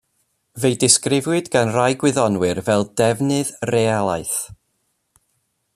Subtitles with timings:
[0.61, 4.39] Fe'i disgrifiwyd gan rai gwyddonwyr fel defnydd realaeth.